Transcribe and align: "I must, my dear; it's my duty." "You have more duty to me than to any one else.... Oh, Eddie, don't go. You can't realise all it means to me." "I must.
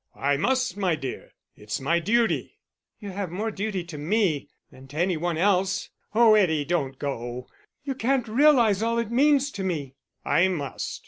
"I 0.17 0.35
must, 0.35 0.77
my 0.77 0.95
dear; 0.95 1.33
it's 1.55 1.79
my 1.79 1.99
duty." 1.99 2.57
"You 2.99 3.11
have 3.11 3.29
more 3.29 3.51
duty 3.51 3.83
to 3.83 3.99
me 3.99 4.49
than 4.71 4.87
to 4.87 4.97
any 4.97 5.15
one 5.15 5.37
else.... 5.37 5.91
Oh, 6.15 6.33
Eddie, 6.33 6.65
don't 6.65 6.97
go. 6.97 7.47
You 7.83 7.93
can't 7.93 8.27
realise 8.27 8.81
all 8.81 8.97
it 8.97 9.11
means 9.11 9.51
to 9.51 9.63
me." 9.63 9.93
"I 10.25 10.47
must. 10.47 10.99